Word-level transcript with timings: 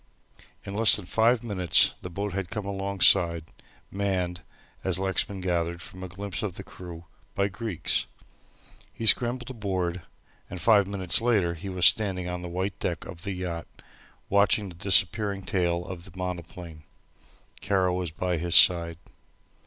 In 0.65 0.73
less 0.73 0.95
than 0.95 1.05
five 1.05 1.43
minutes 1.43 1.93
the 2.01 2.09
boat 2.09 2.33
had 2.33 2.49
come 2.49 2.65
alongside, 2.65 3.45
manned, 3.91 4.41
as 4.83 4.97
Lexman 4.97 5.41
gathered 5.41 5.79
from 5.79 6.03
a 6.03 6.07
glimpse 6.07 6.41
of 6.41 6.55
the 6.55 6.63
crew, 6.63 7.05
by 7.35 7.49
Greeks. 7.49 8.07
He 8.91 9.05
scrambled 9.05 9.51
aboard 9.51 10.01
and 10.49 10.59
five 10.59 10.87
minutes 10.87 11.21
later 11.21 11.53
he 11.53 11.69
was 11.69 11.85
standing 11.85 12.27
on 12.27 12.41
the 12.41 12.49
white 12.49 12.79
deck 12.79 13.05
of 13.05 13.21
the 13.21 13.33
yacht, 13.33 13.67
watching 14.27 14.69
the 14.69 14.75
disappearing 14.75 15.43
tail 15.43 15.85
of 15.85 16.05
the 16.05 16.17
monoplane. 16.17 16.81
Kara 17.61 17.93
was 17.93 18.09
by 18.09 18.37
his 18.39 18.55
side. 18.55 18.97